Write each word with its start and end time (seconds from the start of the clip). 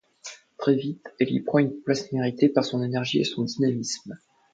Très 0.57 0.73
vite, 0.73 1.13
elle 1.19 1.29
y 1.29 1.41
prend 1.41 1.59
une 1.59 1.79
place 1.81 2.11
méritée 2.11 2.49
par 2.49 2.65
son 2.65 2.81
énergie 2.81 3.19
et 3.19 3.23
son 3.23 3.43
dynamisme. 3.43 4.17